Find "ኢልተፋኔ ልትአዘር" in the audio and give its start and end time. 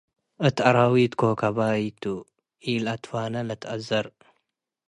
2.71-4.07